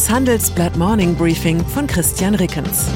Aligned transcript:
Das 0.00 0.08
Handelsblatt 0.08 0.78
Morning 0.78 1.14
Briefing 1.14 1.62
von 1.62 1.86
Christian 1.86 2.34
Rickens. 2.34 2.86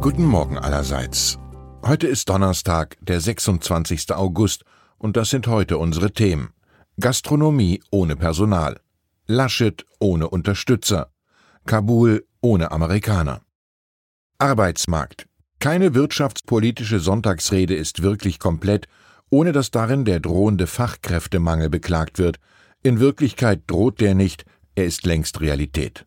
Guten 0.00 0.24
Morgen 0.24 0.58
allerseits. 0.58 1.38
Heute 1.86 2.08
ist 2.08 2.28
Donnerstag, 2.28 2.96
der 3.00 3.20
26. 3.20 4.12
August, 4.12 4.64
und 4.98 5.16
das 5.16 5.30
sind 5.30 5.46
heute 5.46 5.78
unsere 5.78 6.10
Themen. 6.10 6.48
Gastronomie 6.98 7.80
ohne 7.92 8.16
Personal. 8.16 8.80
Laschet 9.28 9.86
ohne 10.00 10.28
Unterstützer. 10.30 11.12
Kabul 11.64 12.26
ohne 12.40 12.72
Amerikaner. 12.72 13.42
Arbeitsmarkt. 14.38 15.28
Keine 15.60 15.94
wirtschaftspolitische 15.94 16.98
Sonntagsrede 16.98 17.76
ist 17.76 18.02
wirklich 18.02 18.40
komplett, 18.40 18.88
ohne 19.30 19.52
dass 19.52 19.70
darin 19.70 20.04
der 20.04 20.20
drohende 20.20 20.66
Fachkräftemangel 20.66 21.70
beklagt 21.70 22.18
wird. 22.18 22.38
In 22.82 23.00
Wirklichkeit 23.00 23.62
droht 23.66 24.00
der 24.00 24.14
nicht, 24.14 24.44
er 24.74 24.84
ist 24.84 25.04
längst 25.06 25.40
Realität. 25.40 26.06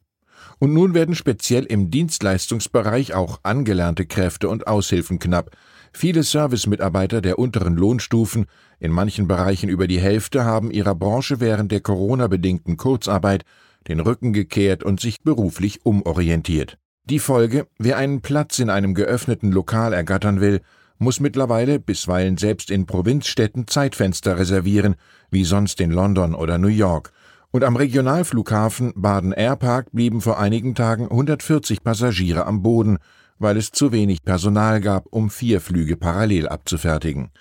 Und 0.59 0.73
nun 0.73 0.93
werden 0.93 1.15
speziell 1.15 1.65
im 1.65 1.89
Dienstleistungsbereich 1.89 3.13
auch 3.13 3.39
angelernte 3.43 4.05
Kräfte 4.05 4.47
und 4.47 4.67
Aushilfen 4.67 5.19
knapp. 5.19 5.51
Viele 5.91 6.23
Servicemitarbeiter 6.23 7.19
der 7.21 7.39
unteren 7.39 7.75
Lohnstufen, 7.75 8.45
in 8.79 8.91
manchen 8.91 9.27
Bereichen 9.27 9.69
über 9.69 9.87
die 9.87 9.99
Hälfte, 9.99 10.45
haben 10.45 10.71
ihrer 10.71 10.95
Branche 10.95 11.39
während 11.39 11.71
der 11.71 11.81
Corona-bedingten 11.81 12.77
Kurzarbeit 12.77 13.43
den 13.87 13.99
Rücken 13.99 14.33
gekehrt 14.33 14.83
und 14.83 14.99
sich 14.99 15.21
beruflich 15.21 15.85
umorientiert. 15.85 16.77
Die 17.05 17.19
Folge, 17.19 17.67
wer 17.79 17.97
einen 17.97 18.21
Platz 18.21 18.59
in 18.59 18.69
einem 18.69 18.93
geöffneten 18.93 19.51
Lokal 19.51 19.91
ergattern 19.93 20.39
will, 20.39 20.61
muss 21.01 21.19
mittlerweile 21.19 21.79
bisweilen 21.79 22.37
selbst 22.37 22.69
in 22.69 22.85
Provinzstädten 22.85 23.67
Zeitfenster 23.67 24.37
reservieren, 24.37 24.95
wie 25.31 25.45
sonst 25.45 25.81
in 25.81 25.89
London 25.89 26.35
oder 26.35 26.59
New 26.59 26.67
York. 26.67 27.11
Und 27.49 27.63
am 27.63 27.75
Regionalflughafen 27.75 28.93
Baden 28.95 29.31
Airpark 29.31 29.91
blieben 29.91 30.21
vor 30.21 30.39
einigen 30.39 30.75
Tagen 30.75 31.05
140 31.05 31.83
Passagiere 31.83 32.45
am 32.45 32.61
Boden, 32.61 32.99
weil 33.39 33.57
es 33.57 33.71
zu 33.71 33.91
wenig 33.91 34.23
Personal 34.23 34.79
gab, 34.79 35.07
um 35.07 35.31
vier 35.31 35.59
Flüge 35.59 35.97
parallel 35.97 36.47
abzufertigen. 36.47 37.31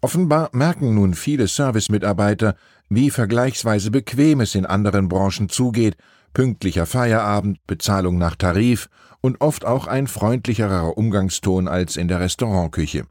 Offenbar 0.00 0.50
merken 0.52 0.94
nun 0.94 1.14
viele 1.14 1.46
Servicemitarbeiter, 1.46 2.56
wie 2.88 3.10
vergleichsweise 3.10 3.92
bequem 3.92 4.40
es 4.40 4.56
in 4.56 4.66
anderen 4.66 5.08
Branchen 5.08 5.48
zugeht 5.48 5.96
pünktlicher 6.38 6.86
Feierabend, 6.86 7.58
Bezahlung 7.66 8.16
nach 8.16 8.36
Tarif 8.36 8.88
und 9.20 9.40
oft 9.40 9.64
auch 9.64 9.88
ein 9.88 10.06
freundlicherer 10.06 10.96
Umgangston 10.96 11.66
als 11.66 11.96
in 11.96 12.06
der 12.06 12.20
Restaurantküche, 12.20 13.06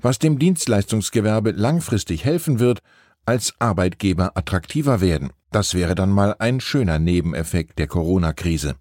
was 0.00 0.18
dem 0.18 0.40
Dienstleistungsgewerbe 0.40 1.52
langfristig 1.52 2.24
helfen 2.24 2.58
wird, 2.58 2.80
als 3.24 3.54
Arbeitgeber 3.60 4.36
attraktiver 4.36 5.00
werden. 5.00 5.30
Das 5.52 5.74
wäre 5.74 5.94
dann 5.94 6.10
mal 6.10 6.34
ein 6.40 6.58
schöner 6.58 6.98
Nebeneffekt 6.98 7.78
der 7.78 7.86
Corona-Krise. 7.86 8.74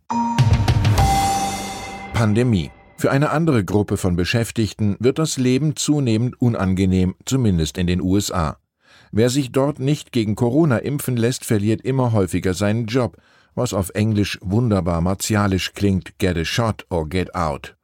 Pandemie. 2.16 2.72
Für 2.98 3.12
eine 3.12 3.30
andere 3.30 3.64
Gruppe 3.64 3.98
von 3.98 4.16
Beschäftigten 4.16 4.98
wird 5.00 5.20
das 5.20 5.38
Leben 5.38 5.76
zunehmend 5.76 6.42
unangenehm, 6.42 7.14
zumindest 7.26 7.78
in 7.78 7.86
den 7.86 8.02
USA. 8.02 8.58
Wer 9.12 9.30
sich 9.30 9.52
dort 9.52 9.78
nicht 9.78 10.12
gegen 10.12 10.34
Corona 10.34 10.80
impfen 10.80 11.18
lässt, 11.18 11.46
verliert 11.46 11.82
immer 11.82 12.14
häufiger 12.14 12.56
seinen 12.56 12.88
Job, 12.88 13.18
was 13.56 13.74
auf 13.74 13.92
Englisch 13.94 14.38
wunderbar 14.42 15.02
martialisch 15.02 15.74
klingt, 15.74 16.18
get 16.20 16.38
a 16.38 16.46
shot 16.46 16.86
or 16.90 17.08
get 17.08 17.36
out. 17.36 17.76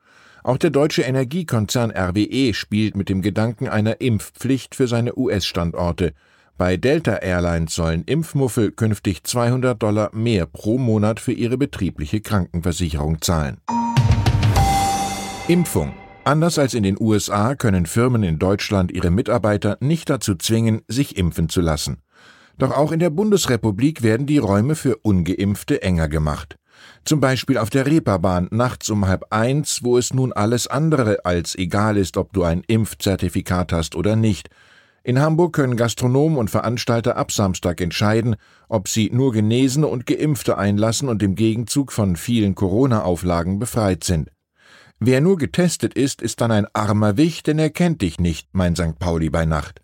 Auch 0.43 0.57
der 0.57 0.69
deutsche 0.69 1.01
Energiekonzern 1.01 1.91
RWE 1.91 2.53
spielt 2.53 2.95
mit 2.95 3.09
dem 3.09 3.21
Gedanken 3.21 3.67
einer 3.67 3.99
Impfpflicht 3.99 4.75
für 4.75 4.88
seine 4.88 5.17
US-Standorte. 5.17 6.13
Bei 6.57 6.77
Delta 6.77 7.15
Airlines 7.15 7.75
sollen 7.75 8.03
Impfmuffel 8.06 8.72
künftig 8.72 9.23
200 9.23 9.83
Dollar 9.83 10.09
mehr 10.16 10.45
pro 10.45 10.77
Monat 10.77 11.19
für 11.19 11.33
ihre 11.33 11.57
betriebliche 11.57 12.22
Krankenversicherung 12.22 13.22
zahlen. 13.22 13.57
Impfung. 15.47 15.94
Anders 16.23 16.57
als 16.59 16.73
in 16.73 16.83
den 16.83 16.97
USA 17.00 17.56
können 17.56 17.85
Firmen 17.85 18.23
in 18.23 18.39
Deutschland 18.39 18.91
ihre 18.91 19.11
Mitarbeiter 19.11 19.77
nicht 19.81 20.09
dazu 20.09 20.35
zwingen, 20.35 20.81
sich 20.88 21.17
impfen 21.17 21.47
zu 21.47 21.61
lassen. 21.61 22.01
Doch 22.57 22.72
auch 22.72 22.91
in 22.91 23.00
der 23.00 23.12
Bundesrepublik 23.12 24.01
werden 24.01 24.25
die 24.25 24.40
Räume 24.40 24.75
für 24.75 24.97
ungeimpfte 24.97 25.81
enger 25.81 26.09
gemacht. 26.09 26.57
Zum 27.06 27.19
Beispiel 27.19 27.57
auf 27.57 27.69
der 27.69 27.85
Reeperbahn 27.85 28.47
nachts 28.51 28.90
um 28.90 29.07
halb 29.07 29.25
eins, 29.29 29.84
wo 29.84 29.97
es 29.97 30.13
nun 30.13 30.34
alles 30.34 30.68
andere 30.68 31.25
als 31.25 31.56
egal 31.56 31.97
ist, 31.97 32.18
ob 32.18 32.34
du 32.34 32.44
ein 32.44 32.63
Impfzertifikat 32.68 33.72
hast 33.72 33.95
oder 33.95 34.16
nicht. 34.16 34.50
In 35.03 35.22
Hamburg 35.22 35.53
können 35.53 35.78
Gastronomen 35.78 36.38
und 36.38 36.50
Veranstalter 36.50 37.16
ab 37.16 37.31
Samstag 37.31 37.79
entscheiden, 37.79 38.35
ob 38.68 38.89
sie 38.89 39.09
nur 39.13 39.31
Genesene 39.31 39.88
und 39.88 40.06
Geimpfte 40.06 40.57
einlassen 40.57 41.07
und 41.07 41.24
im 41.24 41.35
Gegenzug 41.35 41.94
von 41.94 42.18
vielen 42.18 42.56
Corona-Auflagen 42.56 43.59
befreit 43.59 44.03
sind. 44.03 44.29
Wer 45.00 45.22
nur 45.22 45.38
getestet 45.38 45.94
ist, 45.94 46.22
ist 46.22 46.41
dann 46.41 46.51
ein 46.51 46.68
armer 46.74 47.16
Wicht, 47.18 47.47
denn 47.47 47.59
er 47.59 47.69
kennt 47.69 48.01
dich 48.01 48.19
nicht, 48.19 48.50
mein 48.51 48.75
St. 48.75 49.00
Pauli 49.00 49.29
bei 49.29 49.45
Nacht. 49.45 49.79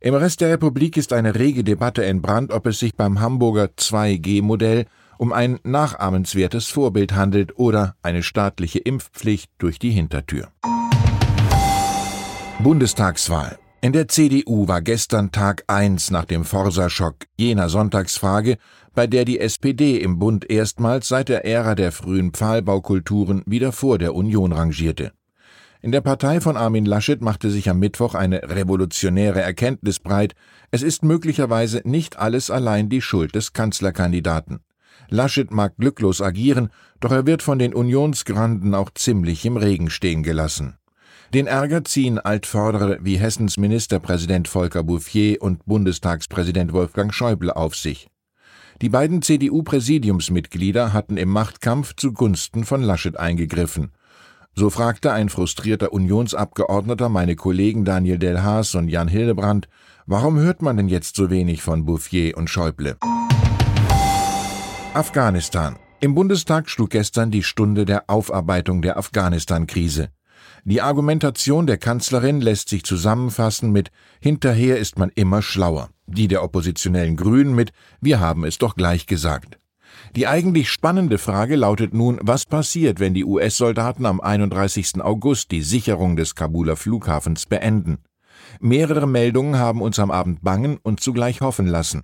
Im 0.00 0.14
Rest 0.14 0.42
der 0.42 0.50
Republik 0.50 0.98
ist 0.98 1.14
eine 1.14 1.34
rege 1.34 1.64
Debatte 1.64 2.04
entbrannt, 2.04 2.52
ob 2.52 2.66
es 2.66 2.78
sich 2.78 2.94
beim 2.94 3.20
Hamburger 3.20 3.70
2G-Modell 3.78 4.84
um 5.16 5.32
ein 5.32 5.58
nachahmenswertes 5.62 6.66
Vorbild 6.66 7.14
handelt 7.14 7.58
oder 7.58 7.96
eine 8.02 8.22
staatliche 8.22 8.78
Impfpflicht 8.78 9.50
durch 9.56 9.78
die 9.78 9.90
Hintertür. 9.90 10.48
Bundestagswahl. 12.58 13.58
In 13.80 13.92
der 13.92 14.08
CDU 14.08 14.68
war 14.68 14.82
gestern 14.82 15.32
Tag 15.32 15.64
1 15.66 16.10
nach 16.10 16.24
dem 16.26 16.44
Forsa-Schock 16.44 17.16
jener 17.38 17.70
Sonntagsfrage, 17.70 18.58
bei 18.94 19.06
der 19.06 19.24
die 19.24 19.40
SPD 19.40 19.96
im 19.96 20.18
Bund 20.18 20.50
erstmals 20.50 21.08
seit 21.08 21.30
der 21.30 21.46
Ära 21.46 21.74
der 21.74 21.92
frühen 21.92 22.32
Pfahlbaukulturen 22.32 23.42
wieder 23.46 23.72
vor 23.72 23.98
der 23.98 24.14
Union 24.14 24.52
rangierte. 24.52 25.12
In 25.82 25.92
der 25.92 26.00
Partei 26.00 26.40
von 26.40 26.56
Armin 26.56 26.86
Laschet 26.86 27.20
machte 27.20 27.50
sich 27.50 27.68
am 27.68 27.78
Mittwoch 27.78 28.14
eine 28.14 28.42
revolutionäre 28.42 29.40
Erkenntnis 29.40 30.00
breit, 30.00 30.34
es 30.70 30.82
ist 30.82 31.04
möglicherweise 31.04 31.82
nicht 31.84 32.18
alles 32.18 32.50
allein 32.50 32.88
die 32.88 33.02
Schuld 33.02 33.34
des 33.34 33.52
Kanzlerkandidaten. 33.52 34.60
Laschet 35.08 35.50
mag 35.50 35.76
glücklos 35.76 36.20
agieren, 36.20 36.70
doch 37.00 37.12
er 37.12 37.26
wird 37.26 37.42
von 37.42 37.58
den 37.58 37.74
Unionsgranden 37.74 38.74
auch 38.74 38.90
ziemlich 38.94 39.44
im 39.44 39.56
Regen 39.56 39.90
stehen 39.90 40.22
gelassen. 40.22 40.78
Den 41.34 41.46
Ärger 41.46 41.84
ziehen 41.84 42.18
Altvordere 42.18 42.98
wie 43.02 43.18
Hessens 43.18 43.56
Ministerpräsident 43.56 44.48
Volker 44.48 44.82
Bouffier 44.82 45.42
und 45.42 45.64
Bundestagspräsident 45.66 46.72
Wolfgang 46.72 47.12
Schäuble 47.12 47.54
auf 47.54 47.76
sich. 47.76 48.08
Die 48.82 48.88
beiden 48.88 49.22
CDU-Präsidiumsmitglieder 49.22 50.92
hatten 50.92 51.16
im 51.16 51.30
Machtkampf 51.30 51.94
zugunsten 51.96 52.64
von 52.64 52.82
Laschet 52.82 53.16
eingegriffen. 53.16 53.92
So 54.58 54.70
fragte 54.70 55.12
ein 55.12 55.28
frustrierter 55.28 55.92
Unionsabgeordneter 55.92 57.10
meine 57.10 57.36
Kollegen 57.36 57.84
Daniel 57.84 58.18
Delhaas 58.18 58.74
und 58.74 58.88
Jan 58.88 59.06
Hildebrand, 59.06 59.68
warum 60.06 60.38
hört 60.38 60.62
man 60.62 60.78
denn 60.78 60.88
jetzt 60.88 61.14
so 61.14 61.28
wenig 61.28 61.60
von 61.60 61.84
Bouffier 61.84 62.38
und 62.38 62.48
Schäuble? 62.48 62.96
Afghanistan. 64.94 65.76
Im 66.00 66.14
Bundestag 66.14 66.70
schlug 66.70 66.88
gestern 66.88 67.30
die 67.30 67.42
Stunde 67.42 67.84
der 67.84 68.08
Aufarbeitung 68.08 68.80
der 68.80 68.96
Afghanistan-Krise. 68.96 70.08
Die 70.64 70.80
Argumentation 70.80 71.66
der 71.66 71.76
Kanzlerin 71.76 72.40
lässt 72.40 72.70
sich 72.70 72.82
zusammenfassen 72.82 73.72
mit 73.72 73.90
Hinterher 74.20 74.78
ist 74.78 74.98
man 74.98 75.10
immer 75.10 75.42
schlauer, 75.42 75.90
die 76.06 76.28
der 76.28 76.42
oppositionellen 76.42 77.16
Grünen 77.16 77.54
mit 77.54 77.72
Wir 78.00 78.20
haben 78.20 78.42
es 78.42 78.56
doch 78.56 78.74
gleich 78.74 79.06
gesagt. 79.06 79.58
Die 80.14 80.26
eigentlich 80.26 80.70
spannende 80.70 81.18
Frage 81.18 81.56
lautet 81.56 81.94
nun, 81.94 82.18
was 82.22 82.44
passiert, 82.44 83.00
wenn 83.00 83.14
die 83.14 83.24
US-Soldaten 83.24 84.06
am 84.06 84.20
31. 84.20 85.00
August 85.00 85.50
die 85.50 85.62
Sicherung 85.62 86.16
des 86.16 86.34
Kabuler 86.34 86.76
Flughafens 86.76 87.46
beenden? 87.46 87.98
Mehrere 88.60 89.06
Meldungen 89.06 89.58
haben 89.58 89.82
uns 89.82 89.98
am 89.98 90.10
Abend 90.10 90.42
bangen 90.42 90.78
und 90.82 91.00
zugleich 91.00 91.40
hoffen 91.40 91.66
lassen. 91.66 92.02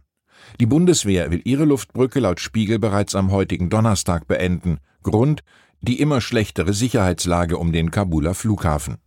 Die 0.61 0.67
Bundeswehr 0.67 1.31
will 1.31 1.41
ihre 1.45 1.65
Luftbrücke 1.65 2.21
laut 2.21 2.41
Spiegel 2.41 2.79
bereits 2.79 3.15
am 3.15 3.31
heutigen 3.31 3.71
Donnerstag 3.71 4.27
beenden. 4.27 4.79
Grund 5.03 5.43
die 5.83 6.01
immer 6.01 6.21
schlechtere 6.21 6.73
Sicherheitslage 6.73 7.59
um 7.59 7.73
den 7.73 7.91
Kabuler 7.91 8.35
Flughafen. 8.35 8.99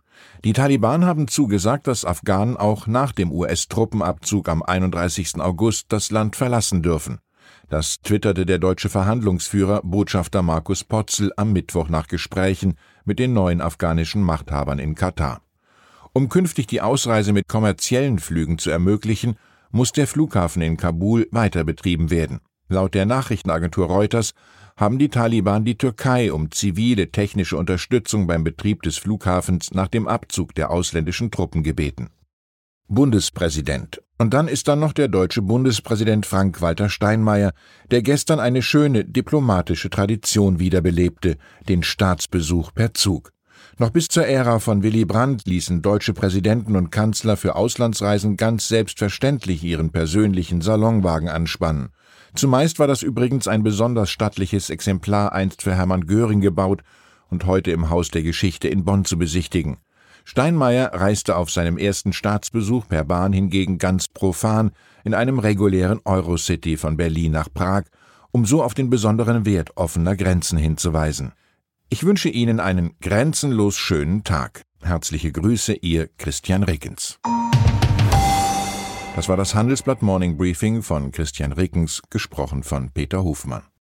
Die 0.43 0.53
Taliban 0.53 1.05
haben 1.05 1.27
zugesagt, 1.27 1.87
dass 1.87 2.05
Afghanen 2.05 2.57
auch 2.57 2.85
nach 2.87 3.11
dem 3.11 3.31
US-Truppenabzug 3.31 4.47
am 4.49 4.61
31. 4.61 5.39
August 5.39 5.87
das 5.89 6.11
Land 6.11 6.35
verlassen 6.35 6.81
dürfen. 6.81 7.19
Das 7.69 8.01
twitterte 8.01 8.45
der 8.45 8.59
deutsche 8.59 8.89
Verhandlungsführer 8.89 9.81
Botschafter 9.83 10.41
Markus 10.41 10.83
Potzel 10.83 11.31
am 11.37 11.53
Mittwoch 11.53 11.89
nach 11.89 12.07
Gesprächen 12.07 12.77
mit 13.05 13.19
den 13.19 13.33
neuen 13.33 13.61
afghanischen 13.61 14.21
Machthabern 14.21 14.79
in 14.79 14.95
Katar. 14.95 15.41
Um 16.13 16.29
künftig 16.29 16.67
die 16.67 16.81
Ausreise 16.81 17.33
mit 17.33 17.47
kommerziellen 17.47 18.19
Flügen 18.19 18.57
zu 18.57 18.69
ermöglichen, 18.69 19.35
muss 19.71 19.91
der 19.91 20.07
Flughafen 20.07 20.61
in 20.61 20.77
Kabul 20.77 21.27
weiter 21.31 21.63
betrieben 21.63 22.09
werden. 22.09 22.39
Laut 22.69 22.93
der 22.93 23.05
Nachrichtenagentur 23.05 23.87
Reuters 23.87 24.33
haben 24.77 24.99
die 24.99 25.09
Taliban 25.09 25.65
die 25.65 25.77
Türkei 25.77 26.31
um 26.31 26.51
zivile 26.51 27.11
technische 27.11 27.57
Unterstützung 27.57 28.27
beim 28.27 28.43
Betrieb 28.43 28.81
des 28.83 28.97
Flughafens 28.97 29.71
nach 29.71 29.87
dem 29.87 30.07
Abzug 30.07 30.55
der 30.55 30.71
ausländischen 30.71 31.31
Truppen 31.31 31.63
gebeten 31.63 32.09
Bundespräsident. 32.87 34.01
Und 34.17 34.33
dann 34.33 34.47
ist 34.47 34.67
da 34.67 34.75
noch 34.75 34.93
der 34.93 35.07
deutsche 35.07 35.41
Bundespräsident 35.41 36.25
Frank-Walter 36.25 36.87
Steinmeier, 36.87 37.51
der 37.91 38.01
gestern 38.01 38.39
eine 38.39 38.61
schöne 38.61 39.03
diplomatische 39.03 39.89
Tradition 39.89 40.59
wiederbelebte, 40.59 41.37
den 41.67 41.83
Staatsbesuch 41.83 42.73
per 42.73 42.93
Zug. 42.93 43.31
Noch 43.77 43.89
bis 43.89 44.07
zur 44.07 44.25
Ära 44.25 44.59
von 44.59 44.83
Willy 44.83 45.03
Brandt 45.03 45.45
ließen 45.47 45.81
deutsche 45.81 46.13
Präsidenten 46.13 46.77
und 46.77 46.91
Kanzler 46.91 47.35
für 47.35 47.55
Auslandsreisen 47.55 48.37
ganz 48.37 48.69
selbstverständlich 48.69 49.63
ihren 49.65 49.89
persönlichen 49.89 50.61
Salonwagen 50.61 51.27
anspannen. 51.27 51.89
Zumeist 52.35 52.79
war 52.79 52.87
das 52.87 53.01
übrigens 53.01 53.47
ein 53.47 53.63
besonders 53.63 54.09
stattliches 54.11 54.69
Exemplar 54.69 55.33
einst 55.33 55.61
für 55.61 55.75
Hermann 55.75 56.05
Göring 56.07 56.39
gebaut 56.39 56.83
und 57.29 57.45
heute 57.45 57.71
im 57.71 57.89
Haus 57.89 58.09
der 58.11 58.23
Geschichte 58.23 58.69
in 58.69 58.85
Bonn 58.85 59.03
zu 59.03 59.17
besichtigen. 59.17 59.77
Steinmeier 60.27 60.91
reiste 60.91 61.35
auf 61.37 61.51
seinem 61.51 61.77
ersten 61.77 62.11
Staatsbesuch 62.11 62.87
per 62.87 63.05
Bahn 63.05 63.31
hingegen 63.31 63.77
ganz 63.77 64.07
profan 64.07 64.71
in 65.03 65.13
einem 65.13 65.37
regulären 65.37 66.01
Eurocity 66.03 66.77
von 66.77 66.97
Berlin 66.97 67.31
nach 67.31 67.47
Prag, 67.53 67.83
um 68.31 68.43
so 68.43 68.63
auf 68.63 68.73
den 68.73 68.89
besonderen 68.89 69.45
Wert 69.45 69.77
offener 69.77 70.15
Grenzen 70.17 70.57
hinzuweisen. 70.57 71.33
Ich 71.89 72.03
wünsche 72.03 72.29
Ihnen 72.29 72.59
einen 72.59 72.95
grenzenlos 72.99 73.77
schönen 73.77 74.23
Tag. 74.23 74.63
Herzliche 74.81 75.31
Grüße, 75.31 75.73
Ihr 75.73 76.09
Christian 76.17 76.63
Rickens. 76.63 77.19
Das 79.15 79.29
war 79.29 79.37
das 79.37 79.53
Handelsblatt 79.53 80.01
Morning 80.01 80.37
Briefing 80.37 80.81
von 80.81 81.11
Christian 81.11 81.51
Rickens, 81.51 82.01
gesprochen 82.09 82.63
von 82.63 82.89
Peter 82.89 83.23
Hofmann. 83.23 83.61